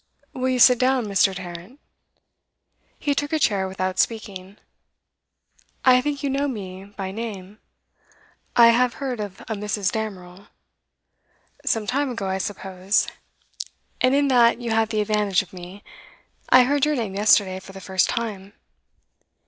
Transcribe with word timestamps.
'Will 0.33 0.49
you 0.49 0.57
sit 0.57 0.79
down, 0.79 1.05
Mr. 1.05 1.35
Tarrant?' 1.35 1.79
He 2.97 3.13
took 3.13 3.31
a 3.31 3.37
chair 3.37 3.67
without 3.67 3.99
speaking. 3.99 4.57
'I 5.85 6.01
think 6.01 6.23
you 6.23 6.29
know 6.31 6.47
me 6.47 6.85
by 6.85 7.11
name?' 7.11 7.59
'I 8.55 8.67
have 8.69 8.93
heard 8.95 9.19
of 9.19 9.41
a 9.41 9.53
Mrs. 9.53 9.91
Damerel.' 9.91 10.47
'Some 11.67 11.85
time 11.85 12.09
ago, 12.09 12.25
I 12.27 12.39
suppose? 12.39 13.05
And 14.01 14.15
in 14.15 14.27
that 14.29 14.59
you 14.59 14.71
have 14.71 14.89
the 14.89 15.01
advantage 15.01 15.43
of 15.43 15.53
me. 15.53 15.83
I 16.49 16.63
heard 16.63 16.83
your 16.83 16.95
name 16.95 17.13
yesterday 17.13 17.59
for 17.59 17.71
the 17.71 17.79
first 17.79 18.09
time. 18.09 18.53